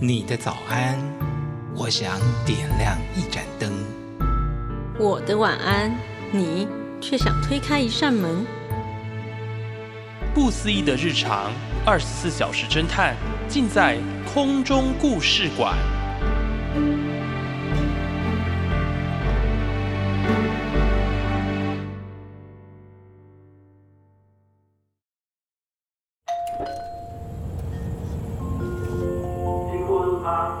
[0.00, 0.98] 你的早安，
[1.74, 3.72] 我想点亮一盏灯。
[4.98, 5.90] 我的晚安，
[6.30, 6.68] 你
[7.00, 8.44] 却想推开一扇门。
[10.34, 11.50] 不思议的日常，
[11.86, 13.16] 二十四小时侦探，
[13.48, 15.74] 尽在空中故事馆。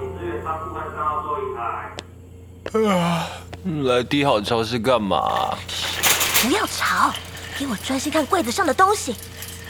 [0.00, 1.58] 请支援仓库和三号座椅台。
[2.88, 3.28] 啊，
[3.84, 5.56] 来低好超市干嘛？
[6.42, 7.12] 不要吵，
[7.58, 9.14] 给我专心看柜子上的东西。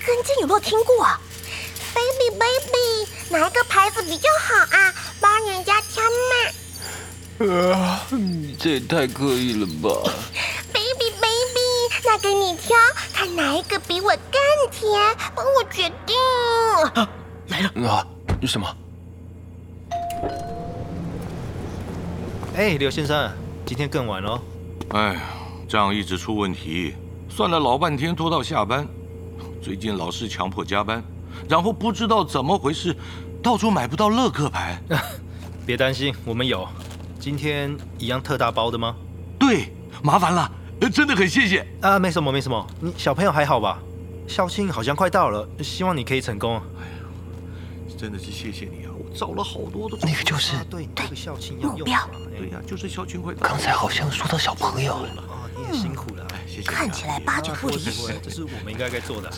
[0.06, 1.18] 跟进有没有听过啊
[1.94, 4.94] ？Baby baby，哪一个牌子比较好啊？
[5.20, 7.72] 帮人家挑嘛。
[7.72, 10.10] 啊，你这也太刻意了吧
[10.72, 11.60] ！Baby baby，
[12.04, 12.76] 那给你挑，
[13.12, 16.16] 看哪一个比我更甜，帮我决定。
[16.94, 18.06] 啊，
[18.46, 18.76] 什么？
[22.56, 23.32] 哎，刘先生，
[23.66, 24.40] 今天更晚了。
[24.90, 25.22] 哎呀，
[25.66, 26.94] 这样一直出问题，
[27.28, 28.86] 算了老半天拖到下班。
[29.60, 31.02] 最近老是强迫加班，
[31.48, 32.94] 然后不知道怎么回事，
[33.42, 34.80] 到处买不到乐克牌。
[35.66, 36.64] 别担心，我们有。
[37.18, 38.94] 今天一样特大包的吗？
[39.36, 40.48] 对，麻烦了，
[40.80, 41.66] 呃真的很谢谢。
[41.80, 42.64] 啊，没什么，没什么。
[42.78, 43.80] 你小朋友还好吧？
[44.28, 46.54] 校庆好像快到了，希望你可以成功。
[46.54, 48.93] 哎呦真的是谢谢你啊！
[49.14, 49.96] 我找了好多的。
[50.02, 52.10] 那个就是啊，对，这个校庆要用目标。
[52.36, 53.32] 对呀、就是校庆会。
[53.34, 54.94] 刚才好像说到小朋友。
[54.94, 56.26] 啊，你也辛苦了。
[56.34, 56.62] 哎，谢谢。
[56.62, 58.12] 看起来八九不离十。
[58.20, 59.30] 这是我们应该该做的。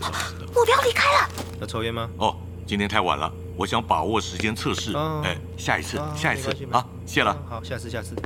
[0.54, 1.28] 目标离开了，
[1.60, 2.08] 要抽烟吗？
[2.16, 2.34] 哦，
[2.66, 4.94] 今天太晚了，我想把握时间测试。
[4.94, 7.36] 哦哎，下一次，啊下一次啊，谢了。
[7.48, 8.16] 好，下次下次。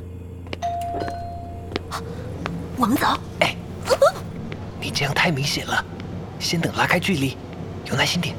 [2.77, 3.06] 我们走。
[3.41, 3.56] 哎
[4.81, 5.84] 你这样太明显了，
[6.39, 7.37] 先等拉开距离，
[7.87, 8.34] 有耐心点。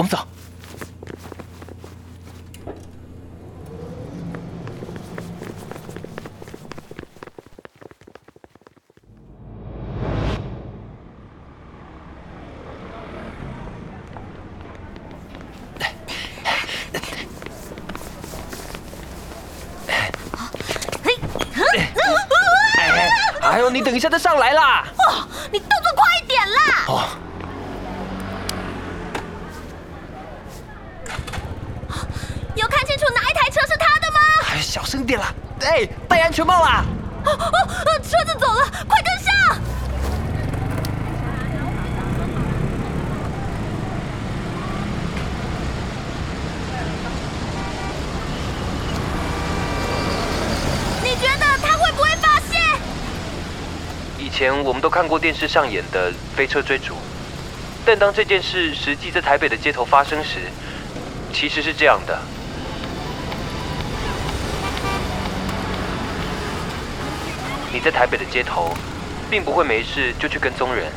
[0.00, 0.16] 我们走。
[21.04, 21.12] 哎，
[23.42, 24.86] 还有你等一下再上来啦。
[24.96, 26.86] 哦，你动作快一点啦！
[26.88, 27.04] 哦，
[32.56, 34.18] 有看清楚哪一台车是他的吗？
[34.52, 35.32] 哎，小声点啦。
[35.60, 36.84] 哎，戴安全帽啦。
[37.24, 39.60] 哦哦，呃车子走了，快跟上！
[51.04, 52.60] 你觉得他会不会发现？
[54.18, 56.96] 以前我们都看过电视上演的飞车追逐，
[57.86, 60.40] 但当这件事实际在台北的街头发生时，
[61.32, 62.18] 其实是这样的。
[67.72, 68.74] 你在台北的街头，
[69.30, 70.90] 并不会没事就去跟踪人，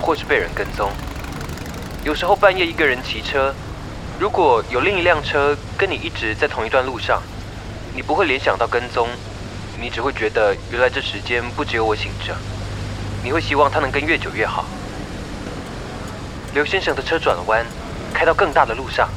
[0.00, 0.90] 或是被人跟踪。
[2.04, 3.54] 有时候半夜一个人骑车，
[4.18, 7.22] 如果有另一辆车跟你一直在同一段路上，
[7.94, 9.08] 你不会联想到跟踪，
[9.80, 12.34] 你只会觉得原来这时间不只有我醒着。
[13.22, 14.64] 你会希望他能跟越久越好。
[16.54, 17.64] 刘先生的车转了弯，
[18.12, 19.08] 开到更大的路上。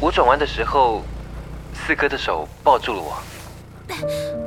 [0.00, 1.04] 我转弯的时候，
[1.72, 4.45] 四哥的手抱住了我。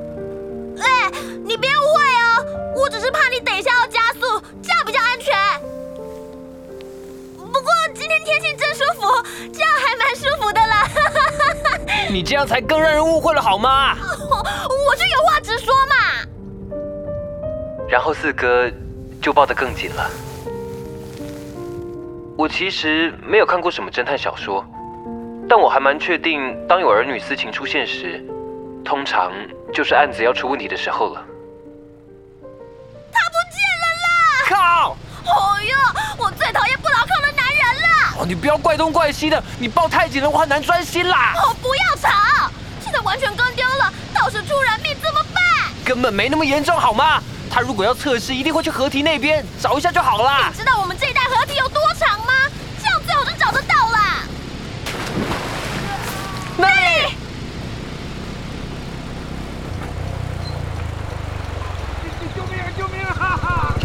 [0.81, 1.11] 哎，
[1.43, 2.45] 你别误会哦，
[2.75, 5.35] 我只是怕你等一下要加速，这样比较安全。
[7.37, 9.07] 不过今天天气真舒服，
[9.51, 10.87] 这样还蛮舒服的啦。
[12.09, 13.97] 你这样才更让人误会了，好吗？
[13.99, 15.95] 我是有话直说嘛。
[17.89, 18.69] 然后四哥
[19.21, 20.09] 就抱得更紧了。
[22.37, 24.65] 我其实没有看过什么侦探小说，
[25.49, 28.23] 但我还蛮确定，当有儿女私情出现时，
[28.83, 29.31] 通常
[29.73, 31.23] 就是案子要出问题的时候了。
[33.11, 34.09] 他不见人啦！
[34.47, 34.97] 靠！
[35.25, 35.77] 哦哟，
[36.17, 37.87] 我最讨厌不牢靠的男人了。
[38.19, 41.33] 哦，你不要怪东怪西的，你抱太紧了，我很难专心啦。
[41.35, 42.49] 哦，不要吵！
[42.81, 45.43] 现在完全跟丢了，到时出人命怎么办？
[45.85, 47.21] 根本没那么严重，好吗？
[47.51, 50.57] 他如果要测试，一定会去河堤那边找一下就好啦你。
[50.57, 52.33] 知道我们这一代合体有多长吗？
[52.79, 54.23] 这样最好就找得到啦。
[56.57, 57.15] 那里，
[62.35, 62.69] 救命啊！
[62.77, 63.13] 救命啊！
[63.17, 63.75] 哈哈！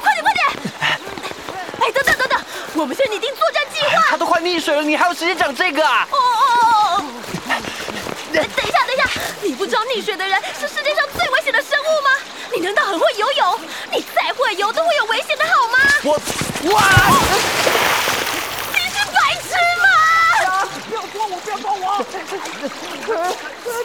[0.00, 0.40] 快点快点！
[1.80, 2.40] 哎，等等等等，
[2.74, 4.02] 我们先拟定作战计划。
[4.10, 6.06] 他都快溺水了，你还有时间讲这个啊？
[6.10, 6.22] 哦哦
[6.96, 7.04] 哦！
[8.32, 9.08] 等一下，等一下，
[9.42, 12.10] 你不知道溺水的人是世界上最危险的生物吗？
[12.54, 13.60] 你难道很会游泳？
[13.92, 15.78] 你再会游都会有危险的好吗？
[16.04, 16.12] 我，
[16.72, 16.82] 哇！
[18.72, 19.48] 你是白痴
[19.80, 19.84] 吗？
[20.88, 21.30] 不要抓我！
[21.38, 22.04] 不要抓我！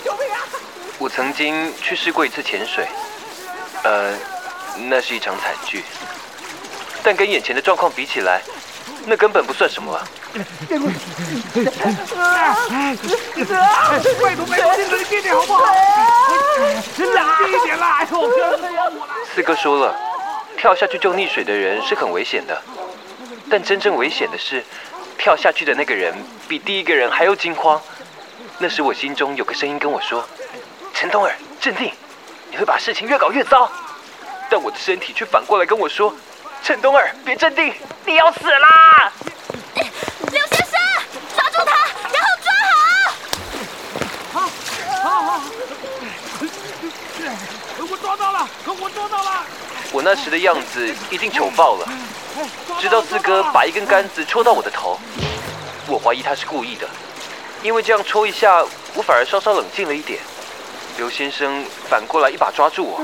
[0.03, 0.32] 救命啊！
[1.03, 2.87] 我曾经去试过一次潜水，
[3.83, 4.13] 呃，
[4.87, 5.83] 那是一场惨剧，
[7.03, 8.41] 但跟眼前的状况比起来，
[9.05, 10.07] 那根本不算什么啊。
[10.69, 10.87] 拜托
[14.45, 15.65] 拜托，你冷静点好不好？
[16.99, 17.97] 冷静一点啦！
[17.99, 19.13] 哎呦，不要这样我啦！
[19.35, 19.93] 四哥说了，
[20.55, 22.61] 跳下去救溺水的人是很危险的，
[23.49, 24.63] 但真正危险的是，
[25.17, 26.15] 跳下去的那个人
[26.47, 27.81] 比第一个人还要惊慌。
[28.57, 30.25] 那时我心中有个声音跟我说
[31.03, 31.91] ：“陈东儿，镇定，
[32.49, 33.69] 你会把事情越搞越糟。”
[34.49, 36.15] 但我的身体却反过来跟我说
[36.63, 37.73] ：“陈东儿，别镇定，
[38.05, 39.11] 你要死啦！”
[40.31, 40.79] 刘先生，
[41.35, 41.75] 抓住他，
[42.09, 42.53] 然后抓
[44.31, 44.39] 好。
[44.39, 44.49] 好，
[45.03, 45.41] 好，好，
[47.79, 49.43] 我抓到了，我抓到了。
[49.91, 51.87] 我那时的样子一定糗爆了，
[52.79, 54.97] 直到四哥把一根杆子戳到我的头，
[55.85, 56.87] 我怀疑他是故意的，
[57.61, 58.63] 因为这样戳一下，
[58.93, 60.21] 我反而稍稍冷静了一点。
[60.97, 63.01] 刘先生反过来一把抓住我，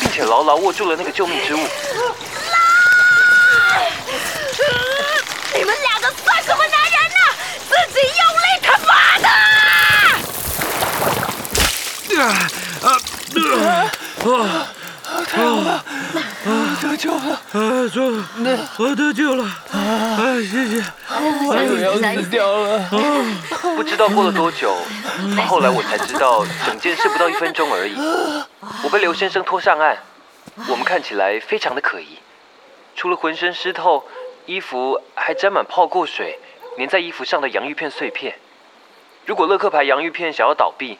[0.00, 1.58] 并且牢牢握住了那个救命之物。
[5.54, 7.18] 你们两个算什么男人呢？
[7.68, 9.28] 自己用力，他妈的！
[12.20, 12.24] 啊
[12.82, 12.88] 啊
[14.24, 14.26] 啊！
[15.26, 15.84] 太好了，
[16.92, 17.40] 得救了！
[17.52, 18.04] 啊，说
[18.78, 20.84] 我得救了，啊，谢谢。
[21.48, 22.90] 我要死掉了！
[23.76, 24.76] 不知道过了多久，
[25.48, 27.94] 后来我才知道，整件事不到一分钟而已。
[28.84, 29.96] 我被刘先生拖上岸，
[30.68, 32.18] 我们看起来非常的可疑，
[32.94, 34.04] 除了浑身湿透，
[34.44, 36.38] 衣服还沾满泡过水、
[36.76, 38.34] 粘在衣服上的洋芋片碎片。
[39.24, 40.98] 如果乐克牌洋芋片想要倒闭，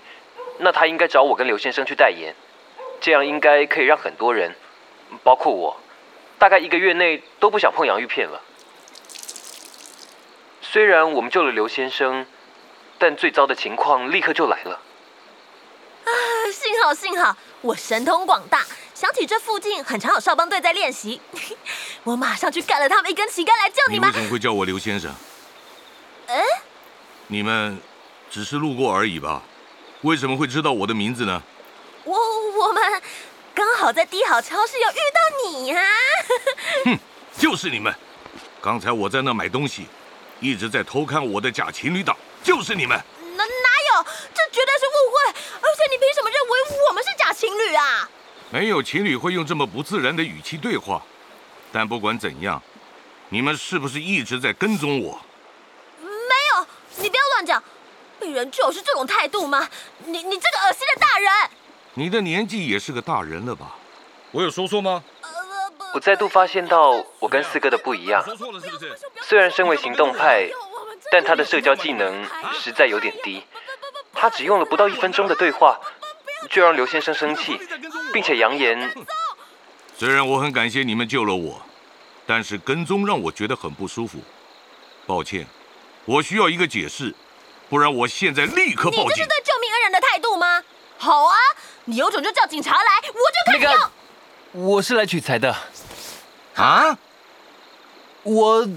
[0.58, 2.34] 那他应该找我跟刘先生去代言，
[2.98, 4.54] 这样应该可以让很多人，
[5.22, 5.76] 包括我，
[6.38, 8.40] 大概一个月内都不想碰洋芋片了。
[10.60, 12.26] 虽然我们救了刘先生，
[12.98, 14.80] 但最糟的情况立刻就来了。
[16.04, 16.10] 啊，
[16.52, 18.64] 幸好幸好，我神通广大，
[18.94, 21.20] 想起这附近很常有少帮队在练习，
[22.04, 24.24] 我马上去干了他们一根旗杆来救你们你为什。
[24.24, 25.12] 么会叫我刘先生？
[26.26, 26.42] 嗯，
[27.26, 27.78] 你们
[28.30, 29.42] 只是路过而已吧？
[30.00, 31.40] 为什么会知道我的名字呢？
[32.02, 32.18] 我
[32.58, 33.00] 我们刚
[33.82, 35.82] 好在帝好超市有遇到你呀、
[36.84, 36.98] 哼，
[37.36, 37.92] 就是你们！
[38.60, 39.88] 刚才我在那买东西，
[40.38, 42.96] 一直在偷看我的假情侣档，就是你们！
[43.36, 44.06] 哪哪有？
[44.32, 45.34] 这绝对是误会！
[45.60, 46.58] 而且你凭什么认为
[46.88, 48.08] 我们是假情侣啊？
[48.50, 51.02] 没有情侣会用这么不自然的语气对话。
[51.72, 52.62] 但不管怎样，
[53.30, 55.20] 你们是不是一直在跟踪我？
[56.00, 56.06] 没
[56.54, 56.66] 有，
[56.98, 57.60] 你不要乱讲。
[58.20, 59.68] 被人就是这种态度吗？
[60.04, 61.50] 你你这个恶心的大人！
[61.94, 63.76] 你的年纪也是个大人了吧？
[64.30, 65.02] 我有说错吗？
[65.94, 68.24] 我再度发现到我跟四哥的不一样。
[68.24, 68.96] 说错了是不是？
[69.20, 70.48] 虽然身为行动派，
[71.10, 73.44] 但他的社交技能实在有点低。
[74.14, 75.78] 他只用了不到一分钟的对话，
[76.48, 77.60] 就让刘先生生气，
[78.10, 78.90] 并且扬言
[79.94, 81.60] 虽然我很感谢你们救了我，
[82.26, 84.18] 但是跟踪让我觉得很不舒服。
[85.06, 85.46] 抱歉，
[86.06, 87.14] 我需要一个解释，
[87.68, 89.28] 不然我现在立刻报警你这是。
[89.28, 90.62] 对救命恩人的态度吗？
[90.96, 91.36] 好啊，
[91.84, 93.90] 你有种就叫警察来，我就看你那个。
[94.52, 95.56] 我是来取材的。
[96.54, 96.96] 啊？
[98.22, 98.68] 我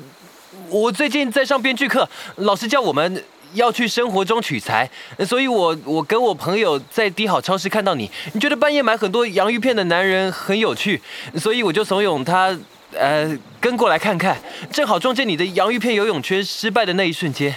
[0.70, 4.90] 我最近在上编剧课，老师叫我们要去生活中取材，
[5.28, 11.00] 所以我我跟我朋友在低好超市看到你，你觉得半夜买很多洋芋片的男人很有趣，
[11.36, 12.58] 所以我就怂恿他
[12.94, 14.36] 呃跟过来看看，
[14.72, 17.54] 正好撞见你的洋芋片游泳圈失败的那一瞬间。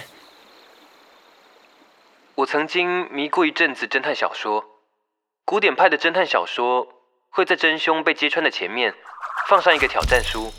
[2.35, 4.63] 我曾经迷过一阵子侦探小说，
[5.49, 6.87] 古典派的侦探小说
[7.31, 8.93] 会在真凶被揭穿的前面
[9.47, 10.53] 放上一个挑战书，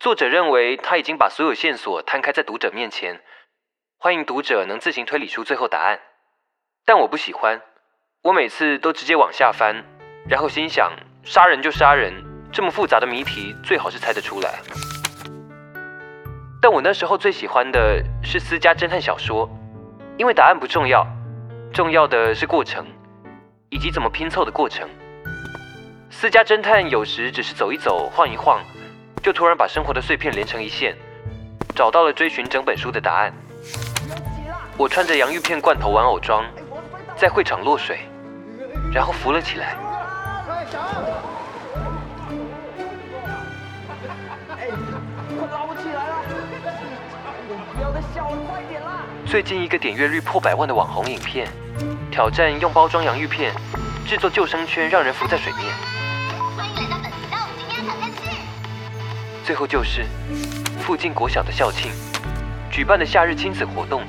[0.00, 3.22] 作者认为他已经把所有线索摊开在读者面前，
[3.98, 6.00] 欢迎读者能自行推理出最后答案。
[6.84, 7.62] 但我不喜欢，
[8.24, 9.84] 我每次都直接往下翻，
[10.28, 10.92] 然后心想
[11.22, 12.12] 杀人就杀人，
[12.52, 14.58] 这么复杂的谜题最好是猜得出来。
[16.60, 19.48] 但我那时候最喜欢的是私家侦探小说。
[20.18, 21.06] 因为答案不重要，
[21.72, 22.84] 重要的是过程，
[23.72, 24.86] 以及怎么拼凑的过程。
[26.10, 28.60] 私家侦探有时只是走一走、晃一晃，
[29.22, 30.94] 就突然把生活的碎片连成一线，
[31.74, 33.32] 找到了追寻整本书的答案。
[34.76, 36.44] 我穿着洋芋片罐头玩偶装，
[37.16, 38.00] 在会场落水，
[38.92, 39.74] 然后浮了起来。
[45.38, 46.14] 快拉我起来了！
[47.74, 48.02] 不要再
[49.32, 51.48] 最近一个点阅率破百万的网红影片，
[52.10, 53.50] 挑战用包装洋芋片
[54.06, 55.64] 制作救生圈，让人浮在水面。
[56.54, 58.30] 欢迎来到本频道，今天挑战是。
[59.42, 60.04] 最后就是
[60.80, 61.90] 附近国小的校庆
[62.70, 64.02] 举办的夏日亲子活动，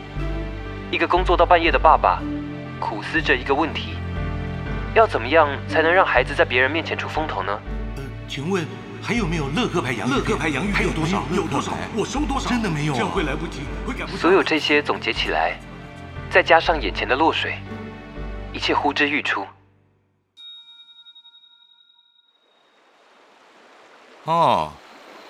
[0.92, 2.22] 一个工作到半夜的爸爸
[2.78, 3.96] 苦思着一个问题：
[4.94, 7.58] 要怎么样才能让孩子在别人面前出风头呢？
[7.96, 8.66] 呃，请问
[9.04, 10.18] 还有没有乐克牌洋芋片？
[10.18, 11.24] 乐克牌洋芋片还有多少？
[11.36, 11.74] 有多少？
[11.94, 12.50] 我收多少？
[12.50, 14.18] 真的没有、这样会来不及，会赶不上。
[14.18, 15.60] 所有这些总结起来，
[16.32, 17.60] 再加上眼前的落水，
[18.54, 19.46] 一切呼之欲出。
[24.24, 24.72] 哦，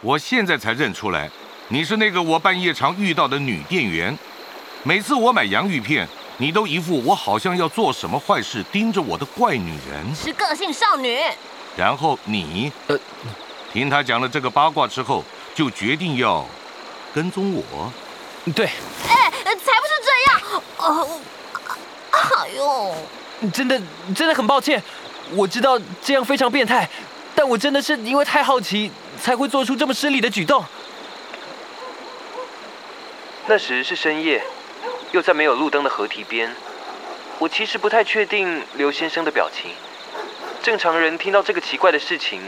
[0.01, 1.31] 我现在才认出来，
[1.67, 4.15] 你是那个我半夜常遇到的女店员。
[4.83, 10.13] 每次我买洋芋片，你都一副我好像要做什么坏事盯着我的怪女人。
[10.13, 11.17] 是个性少女。
[11.75, 12.99] 然后你，呃，
[13.73, 15.25] 听他讲了这个八卦之后，
[15.55, 16.45] 就决定要
[17.11, 17.91] 跟踪我。
[18.55, 20.63] 对，哎，才不是这样！
[20.77, 21.19] 哦，
[22.11, 22.95] 哎呦，
[23.51, 23.81] 真的
[24.15, 24.81] 真的很抱歉，
[25.31, 26.87] 我知道这样非常变态，
[27.33, 30.63] 但我真的是因为太好奇，才会做出这么失礼的举动。
[33.47, 34.43] 那时是深夜，
[35.13, 36.55] 又在没有路灯的河堤边，
[37.39, 39.71] 我其实不太确定刘先生的表情。
[40.61, 42.39] 正常人听到这个奇怪的事情，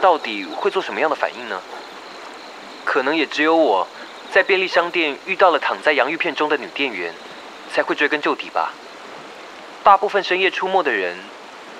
[0.00, 1.60] 到底会做什么样的反应呢？
[2.84, 3.86] 可能也只有我，
[4.32, 7.14] 在便利商店遇到了躺在洋芋片中的女店员，
[7.72, 8.72] 才会追根究底吧。
[9.84, 11.16] 大部分深夜出没的人，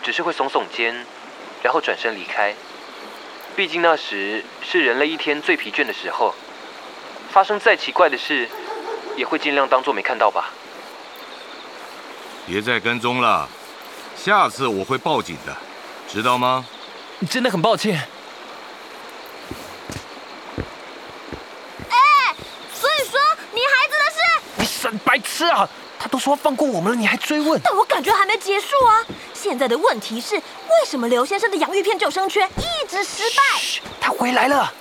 [0.03, 1.05] 只是会耸耸肩，
[1.63, 2.55] 然后转身离开。
[3.57, 6.35] 毕竟那时是人类一天最疲倦的时候，
[7.31, 8.49] 发生再奇怪的事，
[9.17, 10.51] 也会尽量当做没看到吧。
[12.47, 13.49] 别再跟踪了，
[14.17, 15.57] 下次我会报警的，
[16.09, 16.65] 知道吗？
[17.29, 18.01] 真的很抱歉。
[21.89, 22.35] 哎，
[22.73, 23.21] 所以说
[23.53, 24.17] 你孩子的事，
[24.57, 25.69] 你神白痴啊！
[25.99, 27.61] 他都说放过我们了，你还追问？
[27.63, 29.05] 但我感觉还没结束啊。
[29.35, 30.43] 现在的问题是，为
[30.87, 33.59] 什么刘先生的洋芋片救生圈一直失败？
[33.59, 34.73] 嘘，他回来了。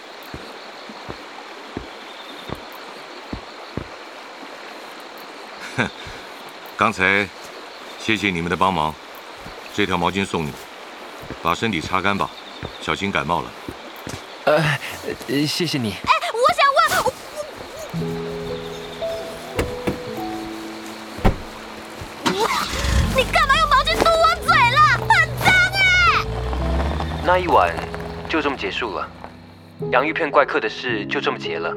[6.78, 7.28] 刚才
[8.00, 8.96] 谢谢你们的帮忙，
[9.76, 10.54] 这条毛巾送你，
[11.42, 12.30] 把身体擦干吧，
[12.82, 13.52] 小心感冒了。
[14.46, 14.56] 呃，
[15.28, 15.92] 呃谢谢你。
[15.92, 17.04] 哎，我想问，
[22.26, 22.48] 我
[23.16, 24.80] 你干嘛用毛巾堵我嘴了？
[24.98, 25.08] 很
[25.40, 25.80] 脏哎！
[27.26, 27.74] 那一晚
[28.28, 29.08] 就这么结束了，
[29.92, 31.74] 洋芋片怪客的事就这么结了。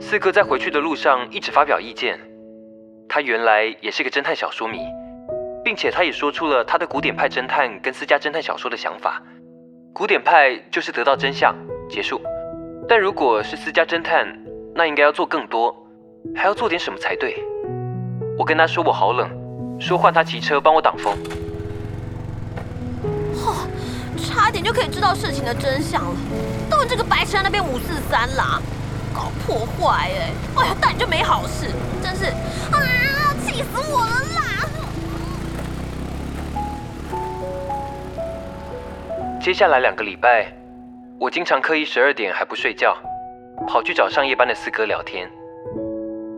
[0.00, 2.18] 四哥在回去的路上一直发表意见，
[3.08, 4.80] 他原来也是个侦探小说迷，
[5.64, 9.22] 并且他也说出了他对古典派侦探跟私家侦探小说的想法。
[9.92, 11.54] 古典派就是得到真相
[11.88, 12.20] 结束，
[12.88, 14.26] 但如果是私家侦探，
[14.74, 15.74] 那应该要做更多，
[16.34, 17.36] 还要做点什么才对。
[18.38, 19.28] 我跟他说我好冷，
[19.80, 21.12] 说换他骑车帮我挡风。
[23.44, 23.68] 哦，
[24.16, 26.16] 差点就可以知道事情的真相了，
[26.70, 28.62] 都有这个白痴那边五四三啦，
[29.12, 30.30] 搞破坏哎！
[30.56, 31.66] 哎呀，但你就没好事，
[32.02, 32.26] 真是
[32.70, 32.78] 啊，
[33.44, 34.39] 气死我了啦！
[39.40, 40.52] 接下来两个礼拜，
[41.18, 42.94] 我经常刻意十二点还不睡觉，
[43.66, 45.30] 跑去找上夜班的四哥聊天。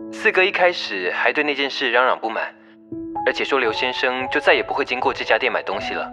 [0.09, 2.55] 四哥一开始还对那件事嚷嚷不满，
[3.25, 6.09] 而且说刘先生就再也不会经过这家店买东西了。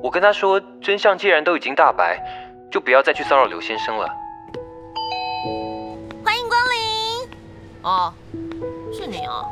[0.00, 2.22] 我跟他说，真相既然都已经大白，
[2.70, 4.08] 就不要再去骚扰刘先生了。
[6.24, 7.28] 欢迎光临。
[7.82, 8.14] 哦，
[8.92, 9.42] 是你啊？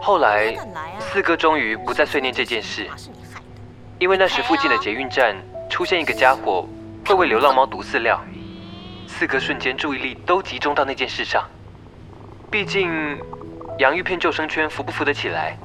[0.00, 0.54] 后来
[1.00, 2.86] 四哥终于不再碎念这件事。
[3.98, 5.34] 因为那时附近的捷运站
[5.68, 6.66] 出现一个家伙
[7.06, 8.20] 会为流浪猫毒饲料，
[9.06, 11.48] 四个瞬间注意力都集中到那件事上。
[12.50, 13.18] 毕竟，
[13.78, 15.56] 洋芋片救生圈扶不扶得起来，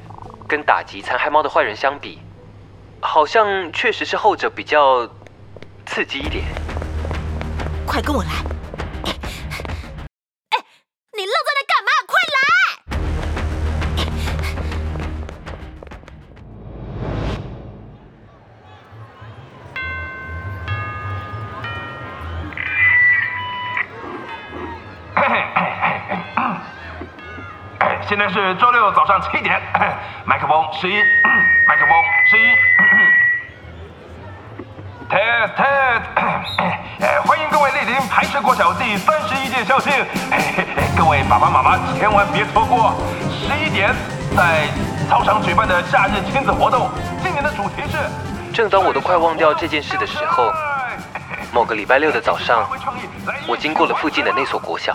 [0.46, 2.18] 跟打击残害猫的坏人相比，
[3.00, 5.08] 好像确实是后者比较
[5.86, 6.44] 刺激一点。
[7.86, 8.53] 快跟我来！
[28.84, 29.58] 六早上七点，
[30.26, 30.92] 麦克风十一，
[31.66, 31.96] 麦克风
[32.28, 32.42] 十一，
[35.08, 36.60] test test，
[37.00, 39.90] 哎欢迎各位莅临排斥国小第三十一届校庆，
[40.30, 40.52] 哎
[40.94, 42.92] 各位爸爸妈妈千万别错过，
[43.30, 43.94] 十一点
[44.36, 44.68] 在
[45.08, 46.90] 操场举办的夏日亲子活动，
[47.22, 47.96] 今年的主题是。
[48.52, 50.52] 正当我都快忘掉这件事的时候，
[51.54, 52.68] 某个礼拜六的早上，
[53.48, 54.94] 我经过了附近的那所国小。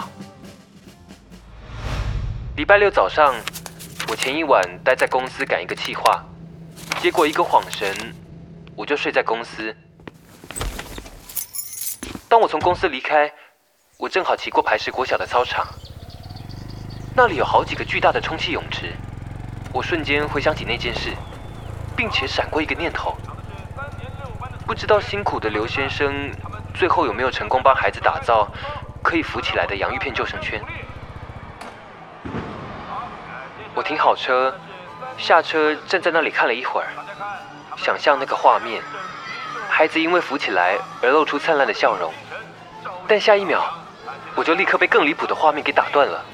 [2.55, 3.33] 礼拜六早上，
[4.09, 6.25] 我前一晚待在公司赶一个计划，
[6.99, 7.95] 结果一个晃神，
[8.75, 9.75] 我就睡在公司。
[12.27, 13.31] 当我从公司离开，
[13.99, 15.67] 我正好骑过排石国小的操场，
[17.15, 18.91] 那里有好几个巨大的充气泳池。
[19.71, 21.13] 我瞬间回想起那件事，
[21.95, 23.15] 并且闪过一个念头：
[24.65, 26.31] 不知道辛苦的刘先生
[26.73, 28.51] 最后有没有成功帮孩子打造
[29.03, 30.59] 可以浮起来的洋芋片救生圈。
[33.79, 34.53] 我停好车，
[35.17, 36.87] 下车站在那里看了一会儿，
[37.77, 38.83] 想象那个画面，
[39.69, 42.11] 孩子因为浮起来而露出灿烂的笑容。
[43.07, 43.63] 但下一秒，
[44.35, 46.25] 我就立刻被更离谱的画面给打断了。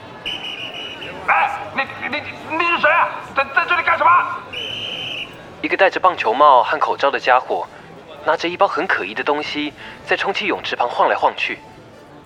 [1.28, 3.10] 哎，你你你你是谁啊？
[3.36, 4.12] 在在这里干什么？
[5.62, 7.68] 一个戴着棒球帽和口罩的家伙，
[8.26, 9.72] 拿着一包很可疑的东西，
[10.08, 11.60] 在充气泳池旁晃来晃去。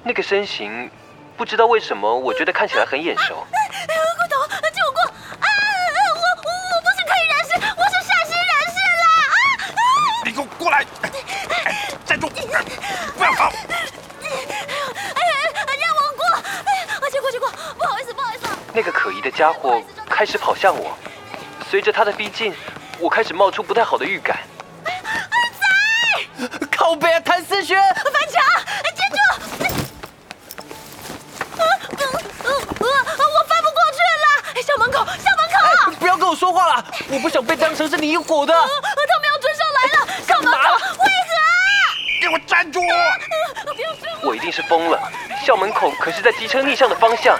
[0.01, 0.89] 那个身形，
[1.35, 3.35] 不知道为什么，我觉得看起来很眼熟。
[3.35, 4.99] 骨头，救我！
[5.39, 5.47] 啊！
[6.05, 8.43] 我我我不是可以人士，我是陕西人
[8.75, 9.05] 士啦！
[9.25, 9.33] 啊！
[10.25, 10.85] 你给我过来！
[11.65, 12.29] 哎，站住！
[12.29, 13.45] 不要跑！
[13.45, 14.29] 哎，
[15.79, 16.23] 让我过！
[16.65, 16.69] 哎，
[17.09, 18.47] 结果结果，不好意思不好意思。
[18.73, 20.97] 那个可疑的家伙开始跑向我，
[21.69, 22.53] 随着他的逼近，
[22.99, 24.37] 我开始冒出不太好的预感。
[26.71, 27.77] 靠背啊，谭思轩！
[27.77, 28.41] 班长，
[28.95, 29.17] 接住！
[32.79, 34.25] 我翻不过去了！
[34.63, 35.91] 校门口，校门口！
[35.99, 38.53] 不要跟我说话了，我不想被当成是你火的。
[38.53, 40.07] 他们要追上来了！
[40.25, 40.57] 校门口，
[41.03, 41.33] 为何？
[42.21, 42.79] 给我站住！
[44.21, 45.11] 我一定是疯了，
[45.45, 47.37] 校门口可是在机车逆向的方向，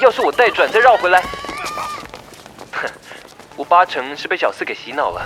[0.00, 1.22] 要是我带转再绕回来，
[2.72, 2.88] 哼，
[3.54, 5.20] 我八成是被小四给洗脑了，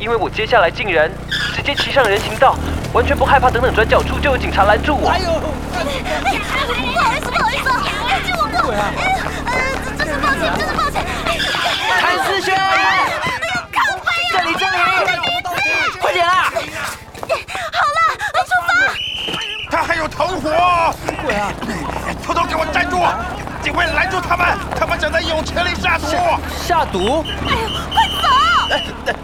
[0.00, 1.08] 因为我接下来竟然
[1.54, 2.56] 直接骑上人行道，
[2.92, 5.10] 完全不害怕，等等转角处就有警察拦住我。
[5.10, 5.26] 哎呦！
[5.30, 7.70] 不好意思，不好意思，
[8.26, 8.72] 救我过！
[8.72, 9.54] 呃，
[9.96, 11.06] 真是抱歉，真是抱歉。
[12.00, 12.50] 谭思轩，
[13.72, 14.10] 靠背！
[14.32, 14.76] 这里这里，
[16.00, 16.50] 快点啊！
[16.50, 17.98] 好了，
[18.44, 18.68] 出发！
[19.70, 20.50] 他还有同伙！
[21.24, 21.52] 鬼啊！
[22.24, 22.98] 偷偷给我站住！
[23.62, 26.06] 警卫拦住他们，他们想在泳池里下毒。
[26.66, 27.24] 下毒？
[27.46, 29.18] 哎呦，快走！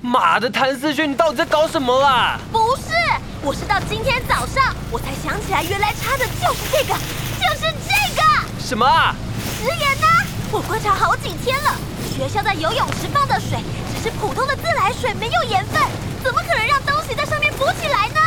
[0.00, 2.38] 妈的，谭思轩，你到底在搞什么啊？
[2.50, 2.94] 不是，
[3.42, 6.94] 我是到今天早上我才想起来，原来插的就是这个，
[7.38, 8.22] 就是这个
[8.58, 9.14] 什么啊？
[9.60, 10.06] 食盐呢！
[10.50, 11.74] 我观察好几天了，
[12.16, 13.58] 学校在游泳池放的水
[13.94, 15.80] 只是普通的自来水，没有盐分，
[16.24, 18.20] 怎么可能让东西在上面浮起来呢？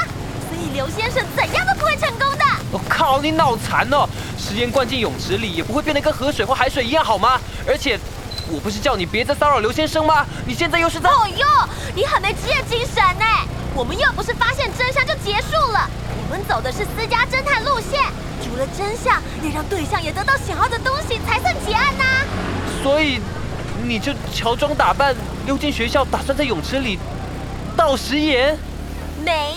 [0.47, 1.25] 所以刘先生。
[3.11, 4.07] 我、靠，你脑残哦！
[4.37, 7.37] 食盐灌进泳池里也不会变得跟河水或海水一样好吗？
[7.67, 7.99] 而且，
[8.49, 10.25] 我不是叫你别再骚扰刘先生吗？
[10.47, 11.09] 你现在又是在……
[11.09, 11.45] 哦哟，
[11.93, 13.25] 你很没职业精神呢！
[13.75, 17.99] 我们又不是发现真相就结束了，我们走的是私家侦探路线，
[18.41, 22.03] 除了真相，也让对象也得到想要的东西，才算结案呐、
[22.81, 23.19] 所以，
[23.83, 25.13] 你就乔装打扮
[25.45, 26.97] 溜进学校，打算在泳池里
[27.75, 28.57] 倒食盐？
[29.23, 29.53] 没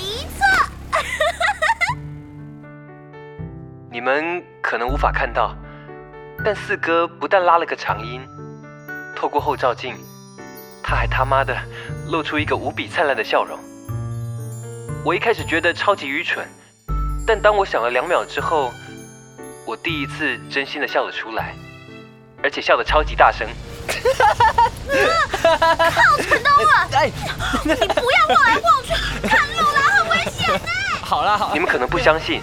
[4.04, 5.56] 们可能无法看到，
[6.44, 8.20] 但四哥不但拉了个长音，
[9.16, 9.94] 透过后照镜，
[10.82, 11.56] 他还他妈的
[12.10, 13.58] 露出一个无比灿烂的笑容。
[15.06, 16.46] 我一开始觉得超级愚蠢，
[17.26, 18.70] 但当我想了两秒之后，
[19.66, 21.54] 我第一次真心的笑了出来，
[22.42, 23.48] 而且笑得超级大声。
[23.86, 23.94] 靠
[26.18, 26.86] 陈东啊！
[26.92, 27.08] 哎，
[27.64, 28.92] 你不要晃来晃去，
[29.26, 30.68] 看路啦，很危险呢。
[31.00, 32.42] 好啦好啦你们可能不相信，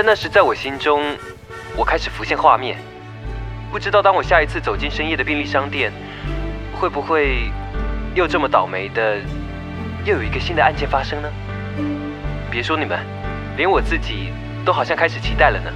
[0.00, 1.02] 但那时在我心中，
[1.76, 2.78] 我开始浮现画面。
[3.68, 5.92] 不知道当我下一次走进深夜的便利商店，
[6.78, 7.50] 会不会
[8.14, 9.16] 又这么倒霉的，
[10.04, 11.28] 又有一个新的案件发生呢？
[12.48, 12.96] 别说你们，
[13.56, 14.32] 连我自己
[14.64, 15.72] 都好像开始期待了呢。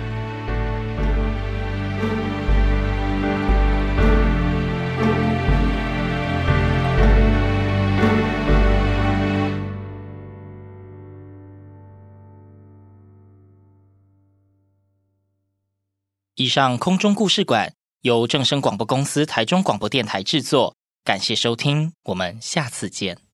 [16.43, 20.75] 以上空中故事馆由正声广播公司台中广播电台制作，
[21.05, 23.32] 感谢收听，我们下次见。